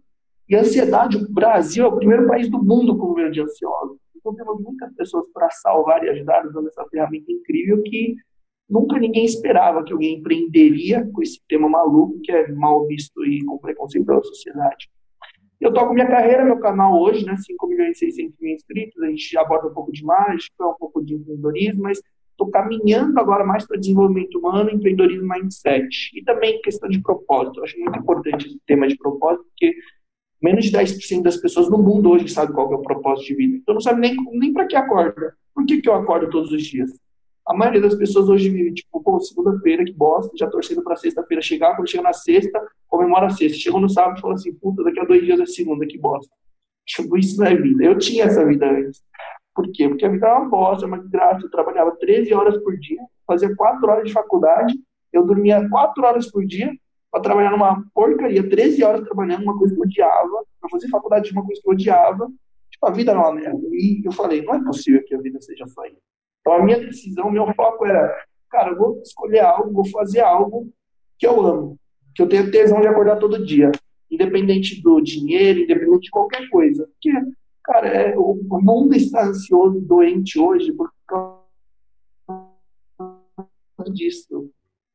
E 0.50 0.56
a 0.56 0.62
ansiedade, 0.62 1.18
o 1.18 1.32
Brasil 1.32 1.86
é 1.86 1.88
o 1.88 1.96
primeiro 1.96 2.28
país 2.28 2.50
do 2.50 2.64
mundo 2.64 2.98
com 2.98 3.10
número 3.10 3.32
de 3.32 3.42
ansiosos. 3.42 3.98
Então 4.16 4.34
temos 4.34 4.60
muitas 4.60 4.92
pessoas 4.96 5.28
para 5.32 5.50
salvar 5.52 6.04
e 6.04 6.10
ajudar 6.10 6.48
usando 6.48 6.68
essa 6.68 6.84
ferramenta 6.90 7.32
incrível 7.32 7.82
que 7.84 8.16
nunca 8.68 8.98
ninguém 8.98 9.24
esperava 9.24 9.84
que 9.84 9.94
alguém 9.94 10.18
empreenderia 10.18 11.08
com 11.14 11.22
esse 11.22 11.40
tema 11.48 11.70
maluco 11.70 12.20
que 12.22 12.32
é 12.32 12.52
mal 12.52 12.88
visto 12.88 13.24
e 13.26 13.46
com 13.46 13.60
preconceito 13.60 14.06
pela 14.06 14.24
sociedade. 14.24 14.90
Eu 15.62 15.72
toco 15.72 15.94
minha 15.94 16.08
carreira, 16.08 16.44
meu 16.44 16.58
canal 16.60 17.00
hoje, 17.00 17.26
né, 17.26 17.36
5 17.36 17.68
milhões 17.68 17.98
e 17.98 18.00
600 18.00 18.40
mil 18.40 18.54
inscritos, 18.54 19.02
a 19.04 19.08
gente 19.08 19.38
aborda 19.38 19.68
um 19.68 19.74
pouco 19.74 19.92
de 19.92 20.04
mágica, 20.04 20.68
um 20.68 20.76
pouco 20.80 21.04
de 21.04 21.14
empreendedorismo, 21.14 21.84
mas 21.84 22.02
estou 22.40 22.50
caminhando 22.50 23.20
agora 23.20 23.44
mais 23.44 23.68
para 23.68 23.78
desenvolvimento 23.78 24.40
humano, 24.40 24.70
empreendedorismo 24.72 25.28
mindset. 25.28 25.90
E 26.16 26.24
também 26.24 26.62
questão 26.62 26.90
de 26.90 27.02
propósito. 27.02 27.60
Eu 27.60 27.64
acho 27.66 27.78
muito 27.78 28.00
importante 28.00 28.48
esse 28.48 28.60
tema 28.66 28.88
de 28.88 28.98
propósito, 28.98 29.46
porque 29.46 29.76
menos 30.42 30.66
de 30.66 30.72
10% 30.72 31.22
das 31.22 31.38
pessoas 31.38 31.70
no 31.70 31.78
mundo 31.78 32.10
hoje 32.10 32.30
sabem 32.30 32.56
qual 32.56 32.72
é 32.72 32.76
o 32.76 32.82
propósito 32.82 33.28
de 33.28 33.36
vida. 33.36 33.58
Então 33.58 33.74
não 33.74 33.82
sabe 33.82 34.00
nem, 34.00 34.16
nem 34.32 34.54
para 34.54 34.66
que 34.66 34.76
acorda. 34.76 35.36
Por 35.54 35.66
que, 35.66 35.82
que 35.82 35.90
eu 35.90 35.94
acordo 35.94 36.30
todos 36.30 36.52
os 36.52 36.64
dias? 36.64 36.90
A 37.46 37.54
maioria 37.54 37.82
das 37.82 37.96
pessoas 37.96 38.30
hoje 38.30 38.50
vive, 38.50 38.74
tipo, 38.74 39.02
pô, 39.02 39.20
segunda-feira, 39.20 39.84
que 39.84 39.92
bosta, 39.92 40.32
já 40.38 40.48
torcendo 40.48 40.84
para 40.84 40.96
sexta-feira 40.96 41.42
chegar, 41.42 41.76
quando 41.76 41.90
chega 41.90 42.04
na 42.04 42.14
sexta, 42.14 42.62
comemora 42.88 43.26
a 43.26 43.32
sexta. 43.32 43.58
Chegou 43.58 43.82
no 43.82 43.90
sábado 43.90 44.18
e 44.18 44.22
fala 44.22 44.36
assim, 44.36 44.54
puta, 44.54 44.84
daqui 44.84 45.00
a 45.00 45.04
dois 45.04 45.24
dias 45.24 45.40
é 45.40 45.46
segunda, 45.46 45.86
que 45.86 45.98
bosta. 45.98 46.32
Tipo, 46.86 47.18
isso 47.18 47.40
não 47.40 47.48
é 47.48 47.56
vida. 47.56 47.84
Eu 47.84 47.98
tinha 47.98 48.26
essa 48.26 48.46
vida 48.46 48.70
antes. 48.70 49.04
Por 49.60 49.70
quê? 49.74 49.90
Porque 49.90 50.06
a 50.06 50.10
vida 50.10 50.26
é 50.26 50.34
uma 50.34 50.48
bosta, 50.48 50.86
uma 50.86 50.98
desgraça. 50.98 51.46
Eu 51.46 51.52
trabalhava 51.52 51.92
13 51.92 52.34
horas 52.34 52.58
por 52.64 52.80
dia, 52.80 53.02
fazia 53.28 53.54
4 53.54 53.92
horas 53.92 54.08
de 54.08 54.14
faculdade, 54.14 54.74
eu 55.12 55.26
dormia 55.26 55.68
4 55.70 56.02
horas 56.02 56.32
por 56.32 56.46
dia 56.46 56.72
para 57.12 57.22
trabalhar 57.22 57.52
numa 57.52 57.84
porcaria, 57.94 58.50
13 58.50 58.82
horas 58.86 59.02
trabalhando 59.02 59.44
uma 59.44 59.58
coisa 59.58 59.74
que 59.74 59.82
eu 59.82 59.84
odiava, 59.84 60.46
para 60.62 60.70
fazer 60.70 60.88
faculdade 60.88 61.26
de 61.28 61.34
uma 61.34 61.46
coisa 61.46 61.62
que 61.62 61.68
eu 61.68 61.74
odiava. 61.74 62.32
Tipo, 62.72 62.88
a 62.88 62.92
vida 62.92 63.12
era 63.12 63.20
uma 63.20 63.34
merda. 63.34 63.60
E 63.74 64.02
eu 64.06 64.14
falei, 64.14 64.42
não 64.42 64.56
é 64.56 64.64
possível 64.64 65.04
que 65.06 65.14
a 65.14 65.20
vida 65.20 65.42
seja 65.42 65.68
só 65.68 65.86
isso. 65.88 66.00
Então 66.40 66.54
a 66.54 66.64
minha 66.64 66.80
decisão, 66.80 67.30
meu 67.30 67.54
foco 67.54 67.86
era, 67.86 68.16
cara, 68.50 68.70
eu 68.70 68.78
vou 68.78 69.02
escolher 69.02 69.42
algo, 69.42 69.74
vou 69.74 69.86
fazer 69.90 70.22
algo 70.22 70.70
que 71.18 71.28
eu 71.28 71.46
amo, 71.46 71.78
que 72.16 72.22
eu 72.22 72.30
tenho 72.30 72.50
tesão 72.50 72.80
de 72.80 72.88
acordar 72.88 73.18
todo 73.18 73.46
dia, 73.46 73.74
independente 74.10 74.82
do 74.82 75.02
dinheiro, 75.02 75.60
independente 75.60 76.04
de 76.04 76.12
qualquer 76.12 76.48
coisa. 76.48 76.88
Porque 76.94 77.12
Cara, 77.70 77.88
é, 77.88 78.18
o, 78.18 78.34
mundo 78.60 78.96
está 78.96 79.28
ansioso, 79.28 79.80
doente 79.80 80.40
hoje 80.40 80.74
por 80.74 80.92
causa 81.06 81.38
disso. 83.94 84.50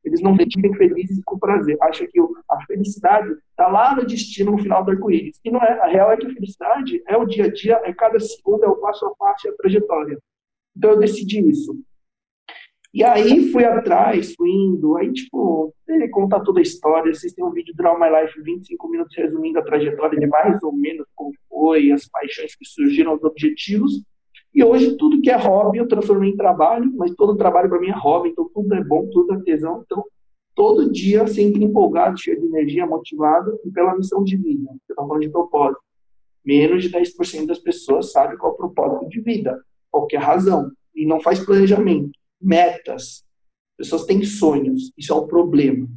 Eles 0.04 0.20
não 0.20 0.36
vivem 0.36 0.74
felizes 0.74 1.18
e 1.18 1.22
com 1.22 1.38
prazer. 1.38 1.78
Acham 1.80 2.08
que 2.10 2.20
a 2.50 2.66
felicidade 2.66 3.32
está 3.50 3.68
lá 3.68 3.94
no 3.94 4.04
destino, 4.04 4.50
no 4.50 4.58
final 4.58 4.84
do 4.84 4.90
arco-íris. 4.90 5.38
E 5.44 5.52
não 5.52 5.62
é. 5.62 5.80
A 5.82 5.86
real 5.86 6.10
é 6.10 6.16
que 6.16 6.26
a 6.26 6.34
felicidade 6.34 7.00
é 7.06 7.16
o 7.16 7.24
dia 7.24 7.44
a 7.44 7.52
dia, 7.52 7.80
é 7.84 7.92
cada 7.92 8.18
segundo, 8.18 8.64
é 8.64 8.68
o 8.68 8.80
passo 8.80 9.06
a 9.06 9.14
passo, 9.14 9.46
é 9.46 9.52
a 9.52 9.56
trajetória. 9.56 10.18
Então 10.76 10.90
eu 10.90 10.98
decidi 10.98 11.48
isso. 11.48 11.80
E 12.94 13.02
aí 13.02 13.50
fui 13.50 13.64
atrás, 13.64 14.36
fui 14.36 14.48
indo, 14.48 14.96
aí 14.96 15.12
tipo, 15.12 15.74
ele 15.88 16.06
conta 16.06 16.38
toda 16.38 16.60
a 16.60 16.62
história, 16.62 17.12
vocês 17.12 17.32
têm 17.32 17.44
um 17.44 17.50
vídeo 17.50 17.74
Draw 17.74 17.98
My 17.98 18.06
Life 18.08 18.40
25 18.40 18.88
minutos 18.88 19.16
resumindo 19.16 19.58
a 19.58 19.64
trajetória 19.64 20.16
de 20.16 20.28
mais 20.28 20.62
ou 20.62 20.72
menos 20.72 21.04
como 21.12 21.32
foi, 21.48 21.90
as 21.90 22.06
paixões 22.06 22.54
que 22.54 22.64
surgiram, 22.64 23.16
os 23.16 23.24
objetivos. 23.24 24.00
E 24.54 24.62
hoje 24.62 24.96
tudo 24.96 25.20
que 25.20 25.28
é 25.28 25.36
hobby 25.36 25.78
eu 25.78 25.88
transformei 25.88 26.30
em 26.30 26.36
trabalho, 26.36 26.88
mas 26.94 27.12
todo 27.16 27.36
trabalho 27.36 27.68
para 27.68 27.80
mim 27.80 27.88
é 27.88 27.98
hobby, 27.98 28.28
então 28.28 28.48
tudo 28.54 28.72
é 28.72 28.84
bom, 28.84 29.08
tudo 29.10 29.34
é 29.34 29.40
tesão. 29.40 29.82
Então, 29.84 30.04
todo 30.54 30.92
dia 30.92 31.26
sempre 31.26 31.64
empolgado, 31.64 32.16
cheio 32.16 32.40
de 32.40 32.46
energia, 32.46 32.86
motivado 32.86 33.58
e 33.64 33.72
pela 33.72 33.96
missão 33.96 34.22
de 34.22 34.36
vida. 34.36 34.70
Você 34.70 34.92
está 34.92 35.04
falando 35.04 35.22
de 35.22 35.30
propósito. 35.30 35.80
Menos 36.44 36.84
de 36.84 36.90
10% 36.90 37.46
das 37.46 37.58
pessoas 37.58 38.12
sabem 38.12 38.38
qual 38.38 38.52
é 38.52 38.54
o 38.54 38.56
propósito 38.56 39.08
de 39.08 39.20
vida, 39.20 39.60
qualquer 39.90 40.20
razão, 40.20 40.70
e 40.94 41.04
não 41.04 41.20
faz 41.20 41.44
planejamento 41.44 42.12
metas. 42.44 43.24
As 43.72 43.88
pessoas 43.88 44.04
têm 44.04 44.22
sonhos, 44.22 44.92
isso 44.96 45.12
é 45.12 45.16
um 45.16 45.26
problema. 45.26 45.88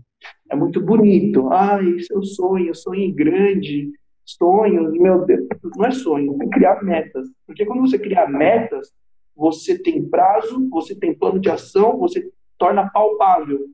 É 0.49 0.55
muito 0.55 0.81
bonito. 0.81 1.49
Ah, 1.51 1.81
isso 1.81 2.13
é 2.13 2.17
o 2.17 2.23
sonho, 2.23 2.73
sonho 2.73 3.13
grande, 3.13 3.91
sonhos, 4.25 4.93
meu 4.93 5.25
Deus. 5.25 5.47
Não 5.75 5.85
é 5.85 5.91
sonho, 5.91 6.37
é 6.41 6.47
criar 6.47 6.83
metas. 6.83 7.27
Porque 7.45 7.65
quando 7.65 7.81
você 7.81 7.99
cria 7.99 8.27
metas, 8.27 8.91
você 9.35 9.77
tem 9.77 10.03
prazo, 10.03 10.67
você 10.69 10.95
tem 10.95 11.13
plano 11.13 11.39
de 11.39 11.49
ação, 11.49 11.97
você 11.97 12.29
torna 12.57 12.89
palpável. 12.89 13.67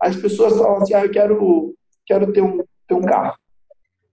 As 0.00 0.16
pessoas 0.16 0.56
falam 0.56 0.78
assim, 0.78 0.94
ah, 0.94 1.04
eu 1.04 1.10
quero, 1.10 1.74
quero 2.06 2.32
ter, 2.32 2.42
um, 2.42 2.64
ter 2.88 2.94
um 2.94 3.02
carro. 3.02 3.36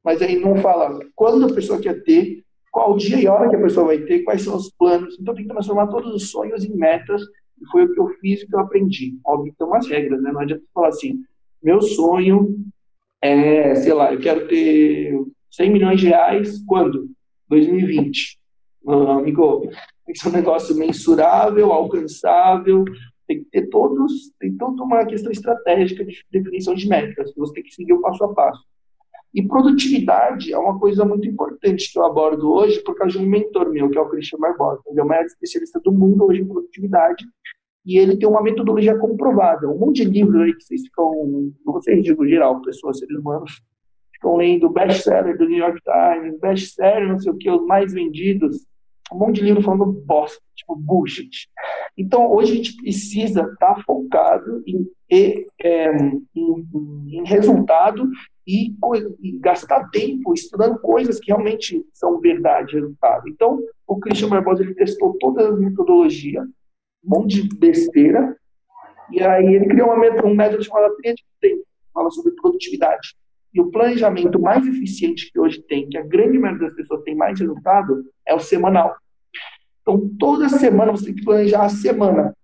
Mas 0.03 0.21
aí 0.21 0.39
não 0.39 0.57
fala 0.57 0.99
quando 1.15 1.45
a 1.45 1.53
pessoa 1.53 1.79
quer 1.79 2.03
ter, 2.03 2.43
qual 2.71 2.95
dia 2.95 3.19
e 3.19 3.27
hora 3.27 3.49
que 3.49 3.55
a 3.55 3.61
pessoa 3.61 3.87
vai 3.87 3.99
ter, 3.99 4.23
quais 4.23 4.43
são 4.43 4.55
os 4.55 4.69
planos. 4.71 5.17
Então 5.19 5.33
tem 5.33 5.43
que 5.43 5.49
transformar 5.51 5.87
todos 5.87 6.13
os 6.13 6.29
sonhos 6.29 6.63
em 6.63 6.75
metas 6.75 7.21
E 7.61 7.71
foi 7.71 7.85
o 7.85 7.93
que 7.93 7.99
eu 7.99 8.07
fiz 8.19 8.41
e 8.41 8.47
que 8.47 8.55
eu 8.55 8.59
aprendi. 8.59 9.17
Óbvio 9.25 9.51
que 9.51 9.57
tem 9.57 9.67
umas 9.67 9.87
regras, 9.87 10.21
né? 10.21 10.31
Não 10.31 10.41
adianta 10.41 10.63
falar 10.73 10.89
assim, 10.89 11.21
meu 11.61 11.81
sonho 11.81 12.55
é, 13.21 13.75
sei 13.75 13.93
lá, 13.93 14.13
eu 14.13 14.19
quero 14.19 14.47
ter 14.47 15.13
100 15.51 15.71
milhões 15.71 15.99
de 15.99 16.07
reais 16.07 16.63
quando? 16.65 17.09
2020. 17.49 18.39
Uh, 18.83 18.91
amigo, 19.11 19.69
tem 20.05 20.13
que 20.13 20.19
ser 20.19 20.29
um 20.29 20.33
negócio 20.33 20.75
mensurável, 20.75 21.71
alcançável, 21.71 22.85
tem 23.27 23.43
que 23.43 23.49
ter 23.49 23.67
todos, 23.67 24.31
tem 24.39 24.55
toda 24.55 24.81
uma 24.83 25.05
questão 25.05 25.31
estratégica 25.31 26.05
de 26.05 26.23
definição 26.31 26.73
de 26.73 26.87
métricas, 26.87 27.33
você 27.35 27.53
tem 27.53 27.63
que 27.63 27.73
seguir 27.73 27.93
o 27.93 28.01
passo 28.01 28.23
a 28.23 28.33
passo. 28.33 28.63
E 29.33 29.47
produtividade 29.47 30.51
é 30.51 30.57
uma 30.57 30.79
coisa 30.79 31.05
muito 31.05 31.27
importante 31.27 31.91
que 31.91 31.99
eu 31.99 32.05
abordo 32.05 32.51
hoje 32.51 32.79
por 32.81 32.95
causa 32.95 33.17
de 33.17 33.23
um 33.23 33.29
mentor 33.29 33.69
meu, 33.69 33.89
que 33.89 33.97
é 33.97 34.01
o 34.01 34.09
Christian 34.09 34.39
Barbosa. 34.39 34.81
Ele 34.87 34.99
é 34.99 35.03
o 35.03 35.07
maior 35.07 35.25
especialista 35.25 35.79
do 35.79 35.91
mundo 35.91 36.25
hoje 36.25 36.41
em 36.41 36.47
produtividade 36.47 37.23
e 37.85 37.97
ele 37.97 38.17
tem 38.17 38.27
uma 38.27 38.41
metodologia 38.41 38.97
comprovada. 38.97 39.69
Um 39.69 39.77
monte 39.77 40.03
de 40.03 40.11
livros 40.11 40.41
aí 40.41 40.53
que 40.53 40.63
vocês 40.63 40.81
ficam, 40.81 41.51
vocês 41.65 42.03
digo 42.03 42.27
geral, 42.27 42.61
pessoas, 42.61 42.99
seres 42.99 43.17
humanos, 43.17 43.61
ficam 44.13 44.35
lendo 44.35 44.69
best-seller 44.69 45.37
do 45.37 45.47
New 45.47 45.59
York 45.59 45.79
Times, 45.83 46.39
best-seller, 46.39 47.07
não 47.07 47.19
sei 47.19 47.31
o 47.31 47.37
que, 47.37 47.49
os 47.49 47.65
mais 47.65 47.93
vendidos, 47.93 48.65
um 49.11 49.17
monte 49.17 49.37
de 49.37 49.43
livro 49.43 49.61
falando 49.61 49.85
bosta, 50.05 50.39
tipo 50.55 50.75
bullshit. 50.75 51.49
Então, 51.97 52.31
hoje 52.31 52.51
a 52.51 52.55
gente 52.55 52.75
precisa 52.75 53.41
estar 53.41 53.75
tá 53.75 53.83
focado 53.85 54.61
em, 54.67 54.87
em, 55.09 55.47
é, 55.61 55.97
em, 56.35 56.67
em 57.07 57.23
resultado 57.25 58.07
e, 58.49 58.75
e, 59.21 59.37
gastar 59.37 59.89
tempo 59.91 60.33
estudando 60.33 60.79
coisas 60.79 61.19
que 61.19 61.27
realmente 61.27 61.85
são 61.93 62.19
verdade, 62.19 62.73
resultado. 62.73 63.29
Então, 63.29 63.59
o 63.85 63.99
Christian 63.99 64.29
Barbosa 64.29 64.63
ele 64.63 64.73
testou 64.73 65.15
todas 65.19 65.53
as 65.53 65.59
metodologias, 65.59 66.47
um 67.05 67.09
monte 67.09 67.43
de 67.43 67.55
besteira, 67.55 68.35
e 69.11 69.21
aí 69.21 69.53
ele 69.53 69.67
criou 69.67 69.93
uma, 69.93 70.25
um 70.25 70.33
método 70.33 70.63
chamado 70.63 70.95
tríade 70.95 71.21
do 71.21 71.39
tempo, 71.39 71.63
fala 71.93 72.09
sobre 72.09 72.31
produtividade. 72.31 73.15
E 73.53 73.61
o 73.61 73.69
planejamento 73.69 74.39
mais 74.41 74.65
eficiente 74.65 75.31
que 75.31 75.39
hoje 75.39 75.61
tem, 75.61 75.87
que 75.87 75.97
a 75.97 76.03
grande 76.03 76.39
maioria 76.39 76.65
das 76.67 76.75
pessoas 76.75 77.03
tem 77.03 77.15
mais 77.15 77.39
resultado, 77.39 78.03
é 78.25 78.33
o 78.33 78.39
semanal. 78.39 78.95
Então, 79.81 80.09
toda 80.17 80.49
semana 80.49 80.91
você 80.91 81.05
tem 81.05 81.15
que 81.15 81.23
planejar 81.23 81.65
a 81.65 81.69
semana. 81.69 82.35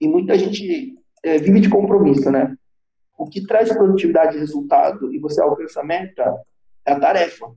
E 0.00 0.08
muita 0.08 0.36
gente 0.36 0.94
é, 1.22 1.38
vive 1.38 1.60
de 1.60 1.68
compromisso, 1.68 2.30
né? 2.32 2.56
O 3.20 3.26
que 3.26 3.46
traz 3.46 3.70
produtividade 3.70 4.34
e 4.34 4.40
resultado 4.40 5.12
e 5.12 5.18
você 5.18 5.42
alcança 5.42 5.82
a 5.82 5.84
meta 5.84 6.42
é 6.86 6.92
a 6.92 6.98
tarefa. 6.98 7.52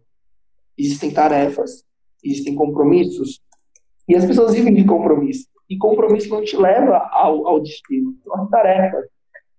Existem 0.78 1.10
tarefas, 1.10 1.86
existem 2.22 2.54
compromissos, 2.54 3.42
e 4.06 4.14
as 4.14 4.26
pessoas 4.26 4.54
vivem 4.54 4.74
de 4.74 4.84
compromisso. 4.84 5.48
E 5.70 5.78
compromisso 5.78 6.28
não 6.28 6.44
te 6.44 6.58
leva 6.58 6.98
ao, 7.14 7.48
ao 7.48 7.62
destino, 7.62 8.14
são 8.26 8.44
as 8.44 8.50
tarefas. 8.50 9.06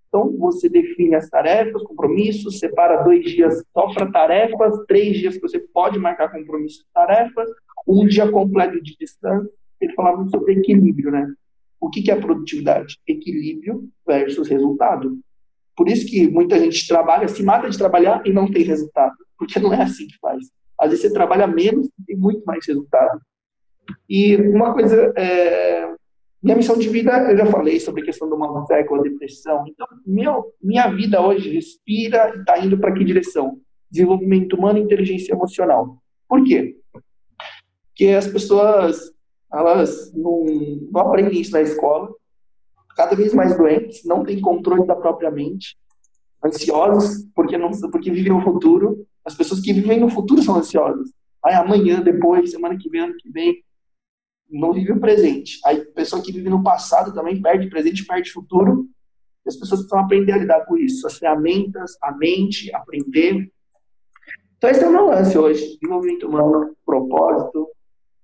Então, 0.07 0.37
você 0.37 0.69
define 0.69 1.15
as 1.15 1.27
tarefas, 1.27 1.81
compromissos, 1.81 2.59
separa 2.59 3.01
dois 3.01 3.25
dias 3.25 3.63
só 3.73 3.91
para 3.91 4.11
tarefas, 4.11 4.85
três 4.87 5.17
dias 5.17 5.33
que 5.33 5.41
você 5.41 5.57
pode 5.57 5.97
marcar 5.97 6.31
compromissos 6.31 6.81
e 6.81 6.93
tarefas, 6.93 7.49
um 7.87 8.05
dia 8.05 8.31
completo 8.31 8.79
de 8.79 8.95
descanso. 8.95 9.49
Ele 9.81 9.93
falava 9.93 10.23
sobre 10.29 10.53
equilíbrio, 10.53 11.09
né? 11.09 11.33
O 11.81 11.89
que, 11.89 12.03
que 12.03 12.11
é 12.11 12.15
produtividade? 12.15 12.99
Equilíbrio 13.07 13.89
versus 14.05 14.47
resultado. 14.47 15.17
Por 15.75 15.89
isso 15.89 16.05
que 16.05 16.27
muita 16.27 16.59
gente 16.59 16.87
trabalha, 16.87 17.27
se 17.27 17.43
mata 17.43 17.69
de 17.69 17.77
trabalhar 17.77 18.21
e 18.25 18.31
não 18.31 18.49
tem 18.49 18.63
resultado, 18.63 19.15
porque 19.37 19.59
não 19.59 19.73
é 19.73 19.81
assim 19.81 20.07
que 20.07 20.17
faz. 20.19 20.47
Às 20.79 20.89
vezes 20.89 21.03
você 21.03 21.13
trabalha 21.13 21.47
menos 21.47 21.87
e 21.87 22.05
tem 22.05 22.17
muito 22.17 22.43
mais 22.45 22.65
resultado. 22.65 23.19
E 24.09 24.35
uma 24.35 24.73
coisa 24.73 25.13
é, 25.15 25.95
minha 26.45 26.57
missão 26.57 26.77
de 26.77 26.87
vida, 26.87 27.11
eu 27.31 27.35
já 27.35 27.45
falei 27.47 27.79
sobre 27.79 28.03
a 28.03 28.05
questão 28.05 28.29
do 28.29 28.37
mal 28.37 28.63
século, 28.67 28.99
a 28.99 29.03
depressão. 29.03 29.63
Então, 29.67 29.87
meu, 30.05 30.53
minha 30.61 30.87
vida 30.89 31.19
hoje 31.19 31.51
respira 31.51 32.35
e 32.35 32.39
está 32.39 32.59
indo 32.59 32.77
para 32.77 32.93
que 32.93 33.03
direção? 33.03 33.59
Desenvolvimento 33.89 34.55
humano 34.55 34.77
e 34.77 34.83
inteligência 34.83 35.33
emocional. 35.33 35.97
Por 36.29 36.43
quê? 36.43 36.77
Porque 37.87 38.09
as 38.09 38.27
pessoas, 38.27 39.11
elas 39.51 40.13
não, 40.13 40.45
não 40.91 41.01
aprendem 41.01 41.41
isso 41.41 41.51
na 41.51 41.63
escola, 41.63 42.13
cada 42.95 43.15
vez 43.15 43.33
mais 43.33 43.57
doentes, 43.57 44.03
não 44.05 44.23
têm 44.23 44.39
controle 44.39 44.85
da 44.85 44.95
própria 44.95 45.29
mente, 45.29 45.77
ansiosos 46.43 47.25
porque 47.35 47.57
não 47.57 47.71
porque 47.91 48.11
vivem 48.11 48.33
no 48.33 48.41
futuro. 48.41 49.05
As 49.23 49.35
pessoas 49.35 49.59
que 49.59 49.73
vivem 49.73 49.99
no 49.99 50.09
futuro 50.09 50.41
são 50.41 50.55
ansiosas. 50.55 51.11
Aí 51.43 51.53
amanhã, 51.55 52.01
depois, 52.01 52.51
semana 52.51 52.77
que 52.77 52.89
vem, 52.89 53.01
ano 53.01 53.15
que 53.17 53.29
vem, 53.29 53.63
não 54.49 54.71
vive 54.71 54.91
o 54.91 54.99
presente. 54.99 55.59
Aí 55.65 55.81
a 55.81 55.85
pessoa 55.93 56.21
que 56.21 56.31
vive 56.31 56.49
no 56.49 56.63
passado 56.63 57.13
também 57.13 57.41
perde 57.41 57.69
presente, 57.69 58.05
perde 58.05 58.31
futuro. 58.31 58.87
E 59.45 59.49
as 59.49 59.55
pessoas 59.55 59.81
precisam 59.81 59.99
aprender 59.99 60.31
a 60.33 60.37
lidar 60.37 60.65
com 60.65 60.77
isso. 60.77 61.05
As 61.05 61.17
ferramentas, 61.17 61.97
a 62.01 62.11
mente, 62.11 62.73
aprender. 62.73 63.51
Então 64.57 64.69
esse 64.69 64.83
é 64.83 64.87
o 64.87 64.91
meu 64.91 65.07
lance 65.07 65.37
hoje. 65.37 65.77
Desenvolvimento 65.79 66.27
humano, 66.27 66.75
propósito 66.85 67.67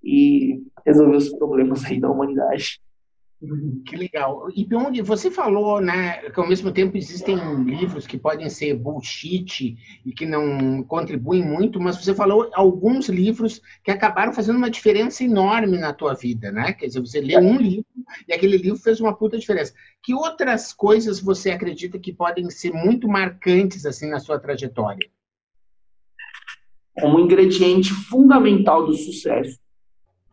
e 0.02 0.62
resolver 0.84 1.16
os 1.16 1.28
problemas 1.30 1.84
aí 1.84 2.00
da 2.00 2.10
humanidade. 2.10 2.80
Que 3.84 3.96
legal. 3.96 4.48
E 4.54 4.68
onde 4.72 5.02
você 5.02 5.28
falou, 5.28 5.80
né, 5.80 6.30
que 6.30 6.38
ao 6.38 6.48
mesmo 6.48 6.70
tempo 6.70 6.96
existem 6.96 7.36
livros 7.64 8.06
que 8.06 8.16
podem 8.16 8.48
ser 8.48 8.74
bullshit 8.74 9.76
e 10.06 10.12
que 10.12 10.24
não 10.24 10.82
contribuem 10.84 11.44
muito, 11.44 11.80
mas 11.80 11.96
você 11.96 12.14
falou 12.14 12.48
alguns 12.54 13.08
livros 13.08 13.60
que 13.82 13.90
acabaram 13.90 14.32
fazendo 14.32 14.58
uma 14.58 14.70
diferença 14.70 15.24
enorme 15.24 15.76
na 15.76 15.92
tua 15.92 16.14
vida, 16.14 16.52
né? 16.52 16.72
Quer 16.72 16.86
dizer, 16.86 17.00
você 17.00 17.20
lê 17.20 17.36
um 17.36 17.56
livro 17.56 17.86
e 18.28 18.32
aquele 18.32 18.56
livro 18.56 18.78
fez 18.78 19.00
uma 19.00 19.16
puta 19.16 19.36
diferença. 19.36 19.74
Que 20.00 20.14
outras 20.14 20.72
coisas 20.72 21.20
você 21.20 21.50
acredita 21.50 21.98
que 21.98 22.12
podem 22.12 22.48
ser 22.48 22.72
muito 22.72 23.08
marcantes 23.08 23.84
assim 23.84 24.08
na 24.08 24.20
sua 24.20 24.38
trajetória? 24.38 25.10
Um 27.02 27.18
ingrediente 27.18 27.92
fundamental 27.92 28.86
do 28.86 28.94
sucesso 28.94 29.58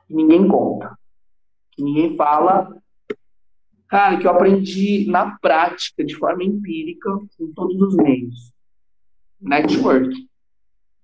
ninguém 0.10 0.48
conta, 0.48 0.98
ninguém 1.78 2.16
fala 2.16 2.76
Cara, 3.90 4.20
que 4.20 4.28
eu 4.28 4.32
aprendi 4.32 5.08
na 5.10 5.38
prática, 5.40 6.06
de 6.06 6.16
forma 6.16 6.44
empírica, 6.44 7.10
em 7.40 7.52
todos 7.54 7.82
os 7.82 7.96
meios. 7.96 8.54
Network, 9.42 10.14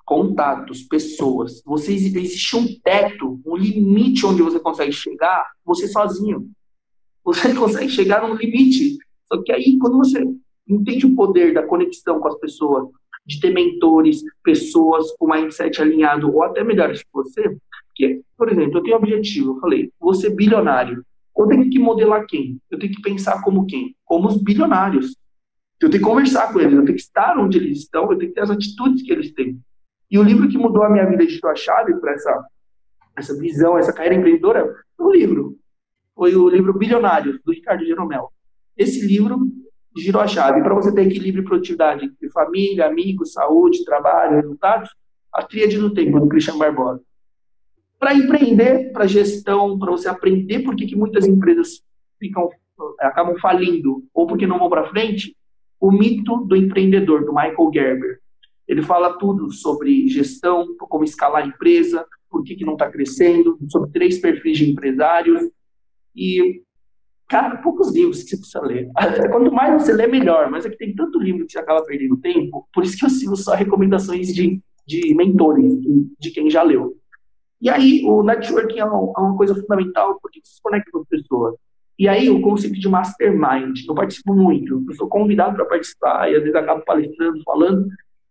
contatos, 0.06 0.84
pessoas. 0.84 1.63
Você 1.65 1.94
existe 1.94 2.56
um 2.56 2.68
teto, 2.84 3.42
um 3.44 3.58
limite 3.58 4.24
onde 4.25 4.44
você 4.44 4.60
consegue 4.60 4.92
chegar, 4.92 5.51
você 5.65 5.88
sozinho. 5.88 6.48
Você 7.24 7.54
consegue 7.58 7.89
chegar 7.89 8.22
num 8.22 8.36
limite. 8.36 9.00
Só 9.25 9.42
que 9.42 9.51
aí, 9.51 9.80
quando 9.80 9.98
você 9.98 10.24
entende 10.70 11.08
o 11.08 11.15
poder 11.15 11.56
da 11.56 11.65
conexão 11.65 12.20
com 12.20 12.27
as 12.27 12.38
pessoas, 12.38 12.88
de 13.25 13.39
ter 13.39 13.51
mentores, 13.51 14.22
pessoas 14.44 15.12
com 15.18 15.27
mindset 15.27 15.82
alinhado 15.82 16.32
ou 16.32 16.44
até 16.44 16.63
melhores 16.63 17.01
que 17.01 17.10
você, 17.12 17.58
porque, 17.88 18.22
por 18.38 18.51
exemplo, 18.51 18.77
eu 18.77 18.84
tenho 18.84 18.96
um 18.96 19.00
objetivo, 19.00 19.54
eu 19.54 19.60
falei, 19.60 19.92
vou 20.00 20.13
ser 20.13 20.30
bilionário. 20.30 21.04
Eu 21.38 21.48
tenho 21.48 21.70
que 21.70 21.77
modelar 21.77 22.25
quem? 22.25 22.60
Eu 22.72 22.80
tenho 22.80 22.94
que 22.94 23.01
pensar 23.01 23.42
como 23.42 23.65
quem? 23.65 23.96
Como 24.06 24.27
os 24.27 24.42
bilionários. 24.42 25.18
Eu 25.82 25.89
tenho 25.89 26.01
que 26.01 26.10
conversar 26.10 26.51
com 26.54 26.60
eles, 26.60 26.74
eu 26.74 26.86
tenho 26.86 26.96
que 26.96 27.01
estar 27.01 27.38
onde 27.38 27.58
eles 27.58 27.80
estão, 27.80 28.10
eu 28.10 28.18
tenho 28.18 28.30
que 28.32 28.36
ter 28.36 28.42
as 28.42 28.50
atitudes 28.50 29.04
que 29.04 29.12
eles 29.12 29.34
têm. 29.34 29.60
E 30.10 30.18
o 30.18 30.24
livro 30.24 30.48
que 30.48 30.58
mudou 30.58 30.84
a 30.84 30.89
minha 30.89 31.06
vida 31.06 31.25
de 31.25 31.39
a 31.46 31.56
chave 31.56 31.94
para 32.00 32.13
essa, 32.13 32.46
essa 33.18 33.38
visão, 33.38 33.77
essa 33.77 33.92
carreira 33.92 34.15
empreendedora, 34.15 34.74
foi 34.96 35.06
um 35.06 35.12
livro. 35.12 35.58
Foi 36.15 36.34
o 36.34 36.48
livro 36.48 36.77
Bilionários, 36.77 37.39
do 37.44 37.51
Ricardo 37.51 37.86
Jeromel. 37.86 38.32
Esse 38.77 39.06
livro 39.06 39.39
girou 39.98 40.22
a 40.22 40.27
chave 40.27 40.62
para 40.62 40.74
você 40.74 40.94
ter 40.94 41.06
equilíbrio 41.06 41.42
e 41.42 41.46
produtividade 41.46 42.06
entre 42.06 42.30
família, 42.30 42.88
amigos, 42.88 43.34
saúde, 43.34 43.84
trabalho, 43.84 44.38
resultados. 44.38 44.89
A 45.34 45.44
tríade 45.44 45.77
do 45.77 45.94
tempo, 45.94 46.20
do 46.20 46.30
Christian 46.30 46.58
Barbosa 46.58 47.01
para 48.06 48.14
empreender, 48.14 48.92
para 48.92 49.08
gestão, 49.08 49.80
para 49.80 49.90
você 49.90 50.08
aprender 50.08 50.60
por 50.60 50.76
que, 50.76 50.96
muitas 50.96 51.26
empresas 51.26 51.82
ficam, 52.20 52.52
acabam 53.00 53.36
falindo 53.40 54.04
ou 54.14 54.28
porque 54.28 54.46
não 54.46 54.60
vão 54.60 54.70
para 54.70 54.86
frente, 54.86 55.36
o 55.82 55.92
mito 55.92 56.38
do 56.46 56.56
empreendedor, 56.56 57.26
do 57.26 57.34
Michael 57.34 57.72
Gerber. 57.74 58.20
Ele 58.68 58.84
fala 58.84 59.18
tudo 59.18 59.52
sobre 59.52 60.08
gestão, 60.08 60.68
como 60.78 61.04
escalar 61.04 61.42
a 61.42 61.48
empresa, 61.48 62.06
por 62.30 62.44
que, 62.44 62.54
que 62.54 62.64
não 62.64 62.74
está 62.74 62.92
crescendo, 62.92 63.58
sobre 63.68 63.90
três 63.90 64.20
perfis 64.20 64.60
de 64.60 64.70
empresários. 64.70 65.42
E, 66.16 66.62
cara, 67.28 67.58
poucos 67.58 67.92
livros 67.92 68.22
que 68.22 68.30
você 68.30 68.38
precisa 68.38 68.62
ler. 68.62 68.88
Quanto 69.32 69.52
mais 69.52 69.82
você 69.82 69.94
lê, 69.94 70.06
melhor. 70.06 70.52
Mas 70.52 70.64
é 70.64 70.70
que 70.70 70.78
tem 70.78 70.94
tanto 70.94 71.20
livro 71.20 71.44
que 71.48 71.54
você 71.54 71.58
acaba 71.58 71.84
perdendo 71.84 72.18
tempo, 72.18 72.68
por 72.72 72.84
isso 72.84 73.00
que 73.00 73.06
eu 73.06 73.10
sigo 73.10 73.36
só 73.36 73.56
recomendações 73.56 74.32
de, 74.32 74.62
de 74.86 75.16
mentores, 75.16 75.74
de 76.20 76.30
quem 76.30 76.52
já 76.52 76.62
leu. 76.62 76.96
E 77.65 77.69
aí, 77.72 78.03
o 78.05 78.22
networking 78.22 78.77
é 78.77 78.86
uma, 78.86 79.12
é 79.17 79.22
uma 79.22 79.36
coisa 79.36 79.55
fundamental 79.55 80.19
porque 80.22 80.39
você 80.39 80.53
se 80.53 80.62
conecta 80.62 80.91
com 80.91 81.00
as 81.00 81.07
pessoas. 81.07 81.55
E 81.98 82.07
aí, 82.07 82.29
o 82.29 82.39
conceito 82.39 82.79
de 82.79 82.88
mastermind, 82.88 83.79
eu 83.88 83.95
participo 83.95 84.36
muito, 84.36 84.86
eu 84.88 84.93
sou 84.93 85.10
convidado 85.10 85.55
para 85.55 85.65
participar, 85.65 86.29
e 86.29 86.36
às 86.36 86.43
vezes 86.43 86.55
acabo 86.55 86.86
palestrando, 86.86 87.41
falando. 87.43 87.88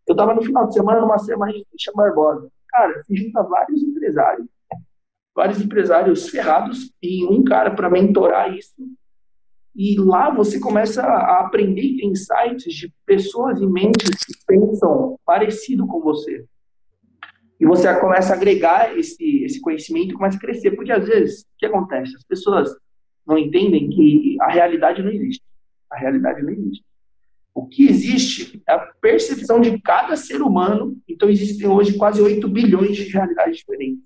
Eu 0.07 0.13
estava 0.13 0.35
no 0.35 0.43
final 0.43 0.69
de 0.69 0.75
semana 0.75 1.01
numa 1.01 1.15
mastermind 1.15 1.57
de 1.57 1.65
Christian 1.65 1.95
Barbosa. 1.97 2.49
Cara, 2.69 3.03
se 3.03 3.17
junta 3.17 3.43
vários 3.43 3.83
empresários, 3.83 4.47
vários 5.35 5.61
empresários 5.61 6.29
ferrados, 6.29 6.93
e 7.03 7.25
um 7.25 7.43
cara 7.43 7.73
para 7.73 7.91
mentorar 7.91 8.55
isso, 8.55 8.87
E 9.75 9.99
lá 9.99 10.31
você 10.31 10.61
começa 10.61 11.03
a 11.03 11.41
aprender 11.41 12.05
insights 12.05 12.73
de 12.73 12.95
pessoas 13.05 13.61
e 13.61 13.67
mentes 13.67 14.11
que 14.11 14.33
pensam 14.47 15.19
parecido 15.27 15.89
com 15.89 16.01
você. 16.01 16.47
E 17.61 17.67
você 17.67 17.93
começa 18.01 18.33
a 18.33 18.37
agregar 18.37 18.97
esse, 18.99 19.45
esse 19.45 19.61
conhecimento 19.61 20.15
começa 20.15 20.37
a 20.37 20.41
crescer. 20.41 20.73
Porque 20.73 20.93
às 20.93 21.07
vezes, 21.07 21.43
o 21.43 21.47
que 21.59 21.67
acontece? 21.67 22.17
As 22.17 22.25
pessoas 22.25 22.75
não 23.27 23.39
entendem 23.39 23.89
que 23.89 24.37
a 24.41 24.51
realidade 24.51 25.03
não 25.03 25.11
existe. 25.11 25.43
A 25.91 25.97
realidade 25.97 26.43
não 26.43 26.51
existe. 26.51 26.85
O 27.55 27.67
que 27.67 27.87
existe 27.89 28.61
é 28.69 28.73
a 28.73 28.79
percepção 29.01 29.61
de 29.61 29.81
cada 29.81 30.17
ser 30.17 30.43
humano. 30.43 30.97
Então, 31.09 31.31
existem 31.31 31.69
hoje 31.69 31.97
quase 31.97 32.21
8 32.21 32.49
bilhões 32.49 32.97
de 32.97 33.05
realidades 33.05 33.59
diferentes. 33.59 34.03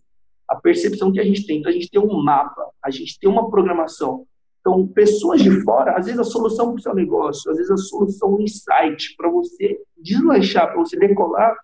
A 0.47 0.55
percepção 0.55 1.11
que 1.11 1.19
a 1.19 1.25
gente 1.25 1.47
tem. 1.47 1.59
Então, 1.59 1.71
a 1.71 1.75
gente 1.75 1.91
tem 1.91 2.01
um 2.01 2.23
mapa, 2.23 2.71
a 2.83 2.91
gente 2.91 3.19
tem 3.19 3.29
uma 3.29 3.51
programação. 3.51 4.27
Então, 4.61 4.87
pessoas 4.87 5.43
de 5.43 5.51
fora, 5.63 5.97
às 5.97 6.05
vezes 6.05 6.21
a 6.21 6.25
solução 6.25 6.67
para 6.67 6.79
o 6.79 6.83
seu 6.83 6.95
negócio, 6.95 7.51
às 7.51 7.57
vezes 7.57 7.71
a 7.71 7.77
solução, 7.79 8.35
um 8.35 8.43
insight 8.43 9.17
para 9.17 9.31
você 9.31 9.81
deslanchar, 9.97 10.67
para 10.67 10.77
você 10.77 10.99
decolar, 10.99 11.57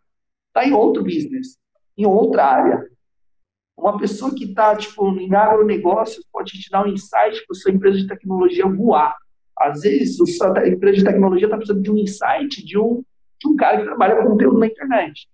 está 0.49 0.67
em 0.67 0.73
outro 0.73 1.03
business, 1.03 1.59
em 1.97 2.07
outra 2.07 2.45
área. 2.45 2.89
Uma 3.77 3.99
pessoa 3.99 4.35
que 4.35 4.45
está 4.45 4.77
tipo, 4.77 5.09
em 5.19 5.35
agronegócios 5.35 6.25
pode 6.33 6.53
te 6.53 6.71
dar 6.71 6.85
um 6.85 6.89
insight 6.89 7.45
para 7.47 7.55
sua 7.55 7.73
empresa 7.73 7.99
de 7.99 8.07
tecnologia 8.07 8.67
voar. 8.67 9.17
Às 9.59 9.83
vezes, 9.83 10.19
a 10.41 10.69
empresa 10.69 10.99
de 10.99 11.05
tecnologia 11.05 11.47
está 11.47 11.57
precisando 11.57 11.83
de 11.83 11.91
um 11.91 11.99
insight 11.99 12.65
de 12.65 12.79
um, 12.79 13.03
de 13.41 13.49
um 13.49 13.57
cara 13.57 13.79
que 13.79 13.85
trabalha 13.85 14.17
com 14.17 14.31
conteúdo 14.31 14.59
na 14.59 14.67
internet. 14.67 15.29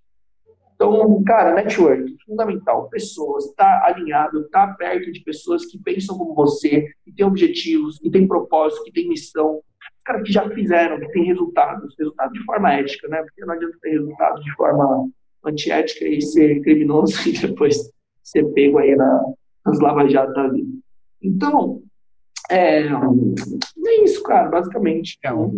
Então, 0.75 1.23
cara, 1.25 1.55
network, 1.55 2.17
fundamental. 2.25 2.88
Pessoas, 2.88 3.52
tá 3.55 3.83
alinhado, 3.85 4.49
tá 4.49 4.67
perto 4.69 5.12
de 5.12 5.21
pessoas 5.21 5.67
que 5.67 5.79
pensam 5.79 6.17
como 6.17 6.35
você, 6.35 6.87
que 7.05 7.12
têm 7.12 7.26
objetivos, 7.26 7.99
que 7.99 8.11
têm 8.11 8.26
propósito, 8.26 8.85
que 8.85 8.93
têm 8.93 9.09
missão. 9.09 9.61
Cara, 10.07 10.23
que 10.23 10.33
já 10.33 10.49
fizeram, 10.49 10.99
que 10.99 11.12
têm 11.12 11.25
resultados. 11.25 11.95
Resultado 11.99 12.33
de 12.33 12.43
forma 12.45 12.73
ética, 12.73 13.09
né? 13.09 13.23
Porque 13.23 13.45
não 13.45 13.52
adianta 13.52 13.76
ter 13.83 13.90
resultado 13.90 14.40
de 14.40 14.55
forma 14.55 15.11
antiética 15.44 16.04
e 16.06 16.20
ser 16.20 16.61
criminoso 16.61 17.16
e 17.28 17.32
depois 17.32 17.90
ser 18.23 18.44
pego 18.52 18.78
aí 18.78 18.94
na, 18.94 19.25
nas 19.64 19.80
lava-jato 19.80 20.32
da 20.32 20.49
vida. 20.49 20.68
Então, 21.23 21.82
é, 22.50 22.82
é 22.82 24.04
isso, 24.04 24.23
cara, 24.25 24.49
basicamente. 24.49 25.16
Então, 25.18 25.52